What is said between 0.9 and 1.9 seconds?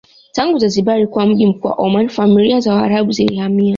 kuwa mji mkuu wa